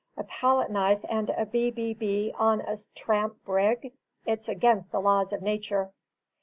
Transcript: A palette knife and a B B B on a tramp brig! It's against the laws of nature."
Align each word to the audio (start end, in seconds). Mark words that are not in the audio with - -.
A 0.17 0.23
palette 0.23 0.71
knife 0.71 1.05
and 1.07 1.29
a 1.29 1.45
B 1.45 1.69
B 1.69 1.93
B 1.93 2.33
on 2.35 2.59
a 2.61 2.75
tramp 2.95 3.35
brig! 3.45 3.93
It's 4.25 4.49
against 4.49 4.91
the 4.91 4.99
laws 4.99 5.31
of 5.31 5.43
nature." 5.43 5.91